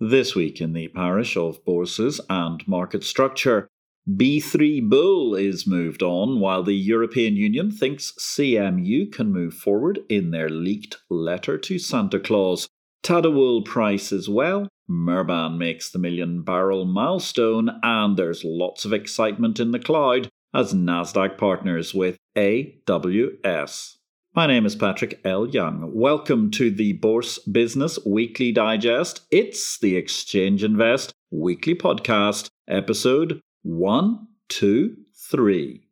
[0.00, 3.68] This week in the parish of bourses and market structure,
[4.08, 10.30] B3 Bull is moved on while the European Union thinks CMU can move forward in
[10.30, 12.68] their leaked letter to Santa Claus.
[13.02, 14.68] Tadawul price as well.
[14.88, 20.72] Murban makes the million barrel milestone, and there's lots of excitement in the cloud as
[20.72, 23.97] Nasdaq partners with AWS.
[24.38, 25.48] My name is Patrick L.
[25.48, 25.90] Young.
[25.92, 29.22] Welcome to the Bourse Business Weekly Digest.
[29.32, 35.88] It's the Exchange Invest Weekly Podcast, episode 123.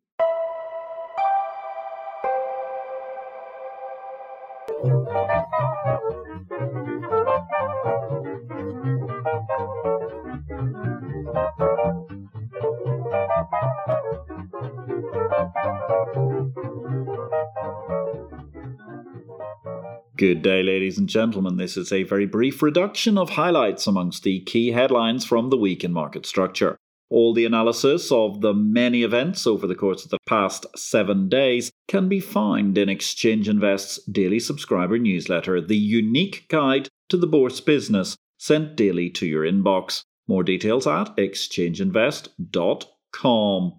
[20.17, 21.55] Good day, ladies and gentlemen.
[21.57, 25.83] This is a very brief reduction of highlights amongst the key headlines from the week
[25.83, 26.75] in market structure.
[27.11, 31.69] All the analysis of the many events over the course of the past seven days
[31.87, 37.61] can be found in Exchange Invest's daily subscriber newsletter, the unique guide to the bourse
[37.61, 40.01] business, sent daily to your inbox.
[40.27, 43.73] More details at exchangeinvest.com.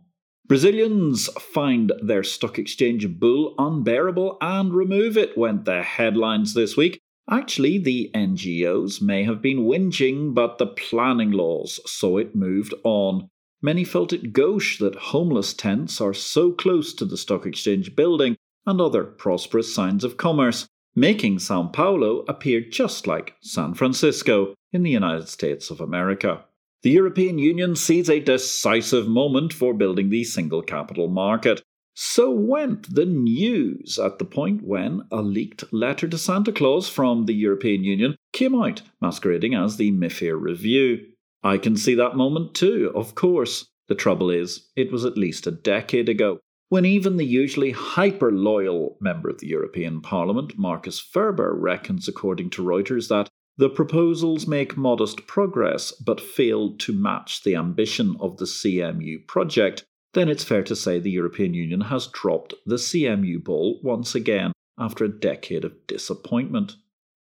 [0.49, 6.99] Brazilians find their stock exchange bull unbearable and remove it, went the headlines this week.
[7.31, 13.29] Actually, the NGOs may have been whinging, but the planning laws saw it moved on.
[13.61, 18.35] Many felt it gauche that homeless tents are so close to the stock exchange building
[18.65, 24.83] and other prosperous signs of commerce, making Sao Paulo appear just like San Francisco in
[24.83, 26.45] the United States of America.
[26.83, 31.61] The European Union sees a decisive moment for building the single capital market.
[31.95, 37.27] So went the news at the point when a leaked letter to Santa Claus from
[37.27, 41.05] the European Union came out, masquerading as the MIFIR review.
[41.43, 43.67] I can see that moment too, of course.
[43.89, 48.31] The trouble is, it was at least a decade ago, when even the usually hyper
[48.31, 53.29] loyal member of the European Parliament, Markus Ferber, reckons, according to Reuters, that
[53.59, 59.85] the proposals make modest progress but fail to match the ambition of the CMU project,
[60.15, 64.53] then it's fair to say the European Union has dropped the CMU ball once again
[64.79, 66.77] after a decade of disappointment.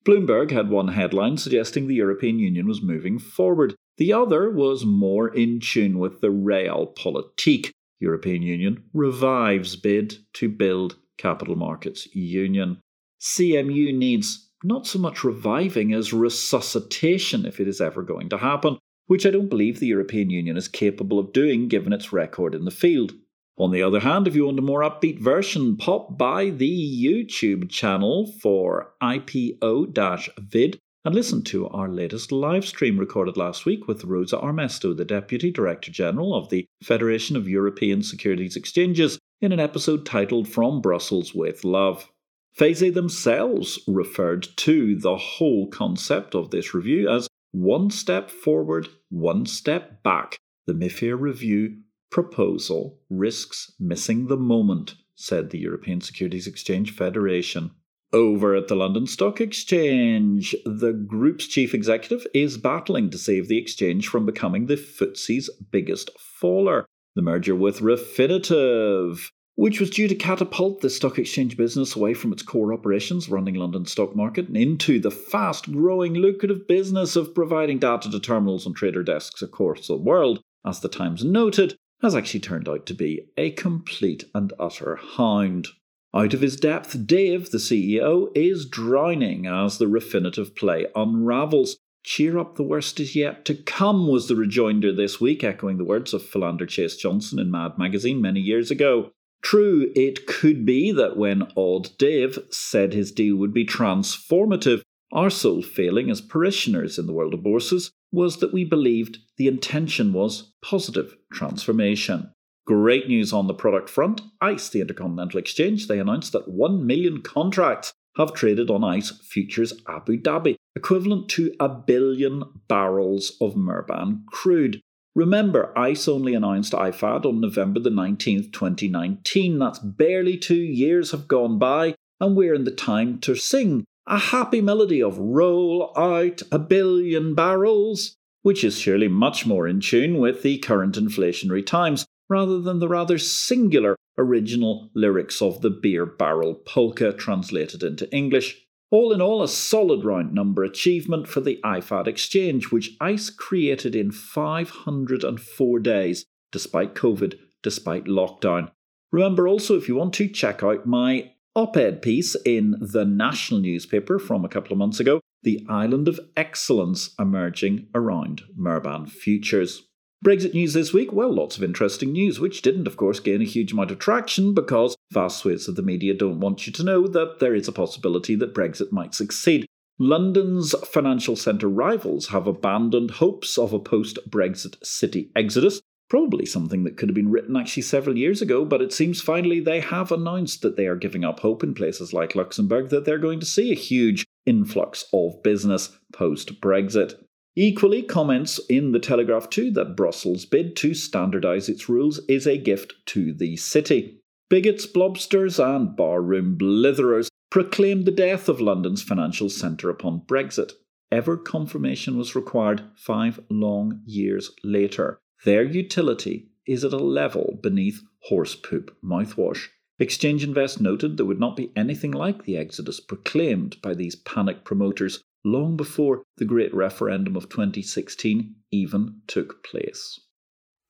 [0.04, 3.74] Bloomberg had one headline suggesting the European Union was moving forward.
[3.96, 7.72] The other was more in tune with the realpolitik.
[7.98, 12.78] European Union revives bid to build capital markets union.
[13.20, 18.78] CMU needs not so much reviving as resuscitation if it is ever going to happen,
[19.06, 22.64] which I don't believe the European Union is capable of doing given its record in
[22.64, 23.12] the field.
[23.58, 27.70] On the other hand, if you want a more upbeat version, pop by the YouTube
[27.70, 34.04] channel for IPO vid and listen to our latest live stream recorded last week with
[34.04, 39.60] Rosa Armesto, the Deputy Director General of the Federation of European Securities Exchanges, in an
[39.60, 42.10] episode titled From Brussels with Love.
[42.56, 49.44] FESE themselves referred to the whole concept of this review as one step forward, one
[49.44, 50.38] step back.
[50.66, 57.72] The MIFIR review proposal risks missing the moment, said the European Securities Exchange Federation.
[58.12, 63.58] Over at the London Stock Exchange, the group's chief executive is battling to save the
[63.58, 66.86] exchange from becoming the FTSE's biggest faller.
[67.16, 72.32] The merger with Refinitiv which was due to catapult the stock exchange business away from
[72.32, 77.34] its core operations running London stock market and into the fast growing lucrative business of
[77.34, 82.14] providing data to terminals and trader desks across the world, as the Times noted, has
[82.14, 85.68] actually turned out to be a complete and utter hound.
[86.14, 91.76] Out of his depth, Dave, the CEO, is drowning as the Refinitiv play unravels.
[92.04, 95.84] Cheer up, the worst is yet to come, was the rejoinder this week, echoing the
[95.84, 99.10] words of Philander Chase Johnson in Mad Magazine many years ago.
[99.42, 104.82] True, it could be that when Odd Dave said his deal would be transformative,
[105.12, 109.46] our sole failing as parishioners in the world of bourses was that we believed the
[109.46, 112.32] intention was positive transformation.
[112.66, 114.20] Great news on the product front.
[114.40, 119.72] ICE, the Intercontinental Exchange, they announced that 1 million contracts have traded on ICE Futures
[119.88, 124.80] Abu Dhabi, equivalent to a billion barrels of Murban crude.
[125.16, 129.58] Remember, ICE only announced IFAD on November the 19th, 2019.
[129.58, 134.18] That's barely two years have gone by, and we're in the time to sing a
[134.18, 140.18] happy melody of Roll Out a Billion Barrels, which is surely much more in tune
[140.18, 146.04] with the current inflationary times, rather than the rather singular original lyrics of the Beer
[146.04, 148.65] Barrel Polka translated into English.
[148.96, 153.94] All in all, a solid round number achievement for the IFAD exchange, which ICE created
[153.94, 158.70] in 504 days, despite COVID, despite lockdown.
[159.12, 163.60] Remember also, if you want to, check out my op ed piece in the national
[163.60, 169.85] newspaper from a couple of months ago The Island of Excellence Emerging Around Murban Futures.
[170.24, 171.12] Brexit news this week?
[171.12, 174.54] Well, lots of interesting news, which didn't, of course, gain a huge amount of traction
[174.54, 177.72] because vast swathes of the media don't want you to know that there is a
[177.72, 179.66] possibility that Brexit might succeed.
[179.98, 185.80] London's financial centre rivals have abandoned hopes of a post Brexit city exodus.
[186.08, 189.60] Probably something that could have been written actually several years ago, but it seems finally
[189.60, 193.18] they have announced that they are giving up hope in places like Luxembourg that they're
[193.18, 197.14] going to see a huge influx of business post Brexit.
[197.58, 202.58] Equally, comments in the Telegraph too that Brussels' bid to standardise its rules is a
[202.58, 204.20] gift to the city.
[204.50, 210.72] Bigots, blobsters, and barroom blitherers proclaimed the death of London's financial centre upon Brexit.
[211.10, 215.18] Ever confirmation was required five long years later.
[215.46, 219.68] Their utility is at a level beneath horse poop mouthwash.
[219.98, 224.62] Exchange Invest noted there would not be anything like the exodus proclaimed by these panic
[224.62, 230.20] promoters long before the great referendum of 2016 even took place.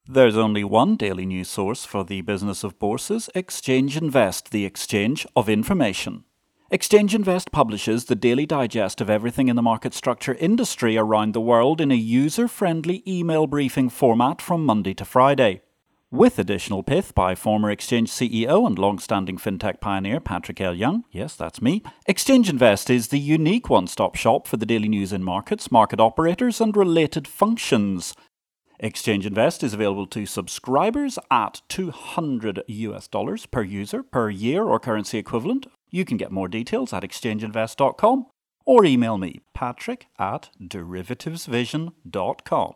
[0.09, 5.27] There's only one daily news source for the business of bourses Exchange Invest, the exchange
[5.37, 6.25] of information.
[6.71, 11.41] Exchange Invest publishes the daily digest of everything in the market structure industry around the
[11.41, 15.61] world in a user friendly email briefing format from Monday to Friday
[16.11, 20.75] with additional pith by former Exchange CEO and long-standing fintech pioneer Patrick L.
[20.75, 21.05] Young.
[21.11, 21.83] Yes, that's me.
[22.07, 26.61] Exchange Invest is the unique one-stop shop for the daily news in markets, market operators,
[26.61, 28.15] and related functions.
[28.79, 34.79] Exchange Invest is available to subscribers at 200 US dollars per user per year or
[34.79, 35.67] currency equivalent.
[35.91, 38.27] You can get more details at exchangeinvest.com
[38.67, 42.75] or email me, patrick at derivativesvision.com.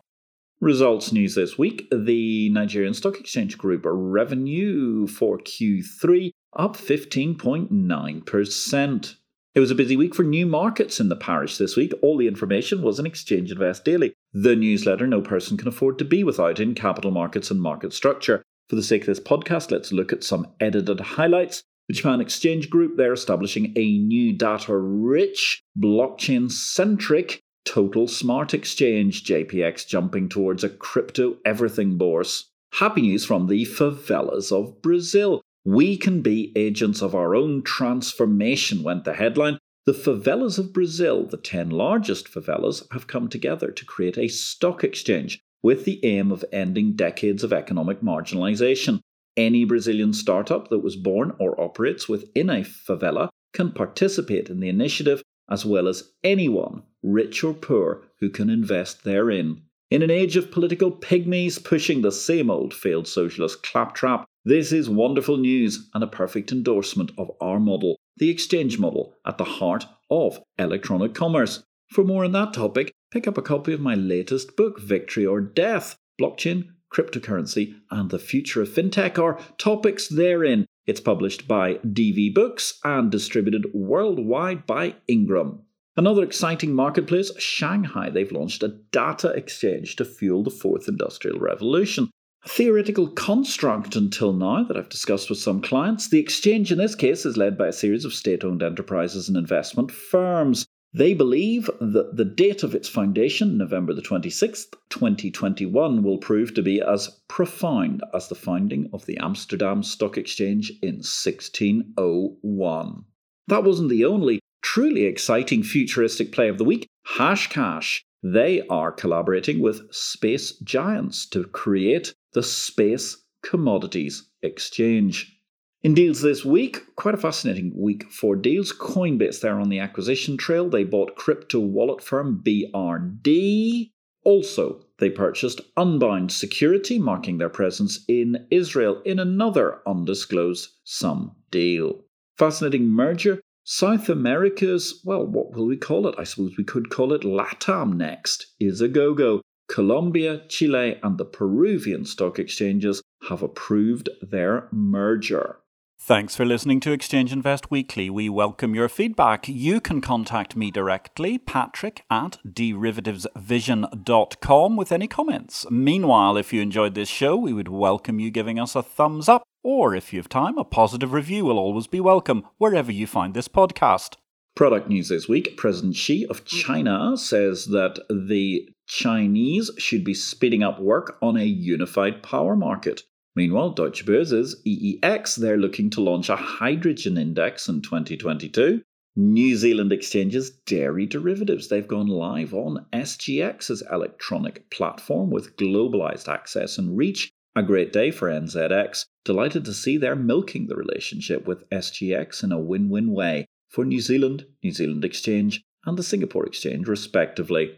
[0.62, 9.14] Results news this week the Nigerian Stock Exchange Group revenue for Q3 up 15.9%.
[9.54, 11.94] It was a busy week for new markets in the parish this week.
[12.02, 16.04] All the information was in Exchange Invest Daily, the newsletter no person can afford to
[16.04, 18.42] be without in capital markets and market structure.
[18.68, 21.62] For the sake of this podcast, let's look at some edited highlights.
[21.88, 29.24] The Japan Exchange Group, they're establishing a new data rich, blockchain centric Total Smart Exchange,
[29.24, 32.50] JPX jumping towards a crypto everything bourse.
[32.74, 35.42] Happy news from the favelas of Brazil.
[35.64, 39.58] We can be agents of our own transformation, went the headline.
[39.86, 44.84] The favelas of Brazil, the 10 largest favelas, have come together to create a stock
[44.84, 49.00] exchange with the aim of ending decades of economic marginalization.
[49.36, 54.68] Any Brazilian startup that was born or operates within a favela can participate in the
[54.68, 59.62] initiative as well as anyone, rich or poor, who can invest therein.
[59.90, 64.88] In an age of political pygmies pushing the same old failed socialist claptrap, this is
[64.88, 69.86] wonderful news and a perfect endorsement of our model, the exchange model, at the heart
[70.10, 71.62] of electronic commerce.
[71.90, 75.40] For more on that topic, pick up a copy of my latest book, Victory or
[75.40, 82.34] Death Blockchain, Cryptocurrency, and the Future of FinTech are topics therein it's published by DV
[82.34, 85.62] Books and distributed worldwide by Ingram.
[85.96, 92.10] Another exciting marketplace, Shanghai, they've launched a data exchange to fuel the fourth industrial revolution.
[92.44, 96.08] A theoretical construct until now that I've discussed with some clients.
[96.08, 99.36] The exchange in this case is led by a series of state owned enterprises and
[99.36, 100.64] investment firms.
[100.92, 106.62] They believe that the date of its foundation, November the 26th, 2021, will prove to
[106.62, 113.04] be as profound as the founding of the Amsterdam Stock Exchange in 1601.
[113.46, 116.86] That wasn't the only truly exciting futuristic play of the week.
[117.16, 118.00] Hashcash.
[118.22, 125.36] They are collaborating with space giants to create the Space Commodities Exchange.
[125.82, 128.70] In deals this week, quite a fascinating week for deals.
[128.72, 130.68] Coinbase, they're on the acquisition trail.
[130.68, 133.90] They bought crypto wallet firm BRD.
[134.22, 142.04] Also, they purchased Unbound Security, marking their presence in Israel in another undisclosed sum deal.
[142.36, 143.40] Fascinating merger.
[143.64, 146.14] South America's, well, what will we call it?
[146.18, 149.42] I suppose we could call it LATAM next, is a go go.
[149.68, 155.58] Colombia, Chile, and the Peruvian stock exchanges have approved their merger.
[156.02, 158.08] Thanks for listening to Exchange Invest Weekly.
[158.08, 159.46] We welcome your feedback.
[159.48, 165.66] You can contact me directly, patrick at derivativesvision.com, with any comments.
[165.70, 169.42] Meanwhile, if you enjoyed this show, we would welcome you giving us a thumbs up,
[169.62, 173.34] or if you have time, a positive review will always be welcome wherever you find
[173.34, 174.16] this podcast.
[174.56, 180.62] Product news this week President Xi of China says that the Chinese should be speeding
[180.62, 183.04] up work on a unified power market.
[183.36, 188.82] Meanwhile, Deutsche Börse's EEX, they're looking to launch a hydrogen index in 2022.
[189.16, 196.76] New Zealand Exchange's dairy derivatives, they've gone live on SGX's electronic platform with globalized access
[196.76, 197.30] and reach.
[197.56, 199.06] A great day for NZX.
[199.24, 203.84] Delighted to see they're milking the relationship with SGX in a win win way for
[203.84, 207.76] New Zealand, New Zealand Exchange, and the Singapore Exchange, respectively.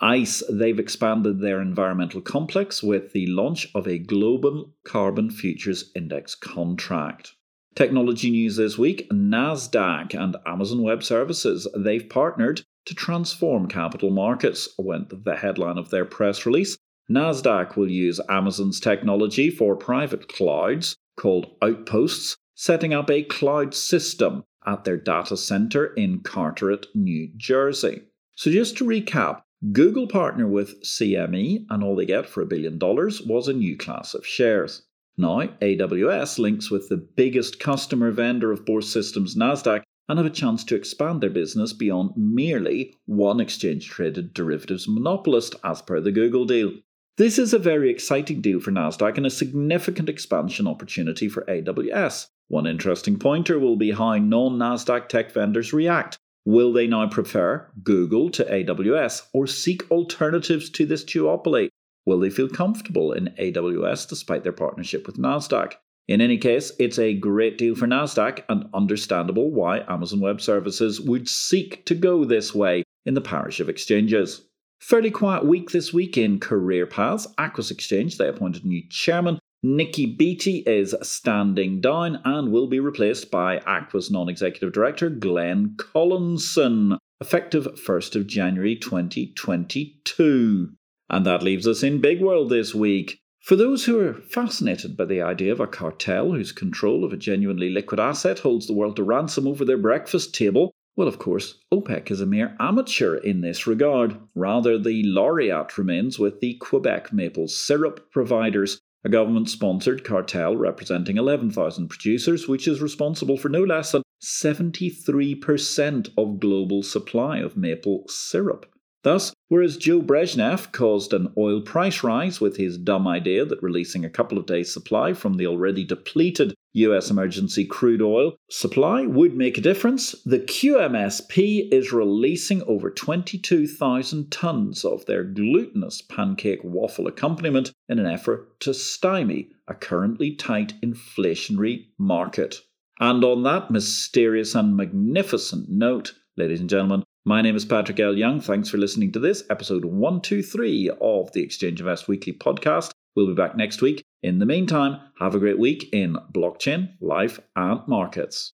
[0.00, 6.34] ICE, they've expanded their environmental complex with the launch of a global carbon futures index
[6.34, 7.36] contract.
[7.76, 14.68] Technology news this week NASDAQ and Amazon Web Services, they've partnered to transform capital markets,
[14.76, 16.76] went the headline of their press release.
[17.10, 24.44] NASDAQ will use Amazon's technology for private clouds called Outposts, setting up a cloud system
[24.64, 28.02] at their data center in Carteret, New Jersey.
[28.36, 29.42] So, just to recap,
[29.72, 33.76] Google partnered with CME, and all they get for a billion dollars was a new
[33.76, 34.82] class of shares.
[35.18, 40.30] Now, AWS links with the biggest customer vendor of Bourse Systems, NASDAQ, and have a
[40.30, 46.12] chance to expand their business beyond merely one exchange traded derivatives monopolist as per the
[46.12, 46.72] Google deal.
[47.18, 52.28] This is a very exciting deal for NASDAQ and a significant expansion opportunity for AWS.
[52.48, 57.70] One interesting pointer will be how non NASDAQ tech vendors react Will they now prefer
[57.84, 61.68] Google to AWS or seek alternatives to this duopoly?
[62.04, 65.74] Will they feel comfortable in AWS despite their partnership with NASDAQ?
[66.08, 71.00] In any case, it's a great deal for NASDAQ and understandable why Amazon Web Services
[71.00, 74.42] would seek to go this way in the parish of exchanges.
[74.82, 77.26] Fairly quiet week this week in career paths.
[77.38, 83.30] Aquis Exchange, they appointed new chairman Nikki Beattie is standing down and will be replaced
[83.30, 90.72] by Aquis non executive director Glenn Collinson, effective 1st of January 2022.
[91.08, 93.20] And that leaves us in Big World this week.
[93.38, 97.16] For those who are fascinated by the idea of a cartel whose control of a
[97.16, 101.58] genuinely liquid asset holds the world to ransom over their breakfast table, well, of course,
[101.72, 104.16] OPEC is a mere amateur in this regard.
[104.34, 111.16] Rather, the laureate remains with the Quebec maple syrup providers, a government sponsored cartel representing
[111.16, 118.04] 11,000 producers, which is responsible for no less than 73% of global supply of maple
[118.08, 118.66] syrup.
[119.02, 124.04] Thus, whereas Joe Brezhnev caused an oil price rise with his dumb idea that releasing
[124.04, 129.36] a couple of days' supply from the already depleted US emergency crude oil supply would
[129.36, 137.08] make a difference, the QMSP is releasing over 22,000 tons of their glutinous pancake waffle
[137.08, 142.60] accompaniment in an effort to stymie a currently tight inflationary market.
[143.00, 148.16] And on that mysterious and magnificent note, ladies and gentlemen, my name is Patrick L.
[148.16, 148.40] Young.
[148.40, 152.90] Thanks for listening to this episode 123 of the Exchange Invest Weekly podcast.
[153.14, 154.02] We'll be back next week.
[154.22, 158.54] In the meantime, have a great week in blockchain, life, and markets.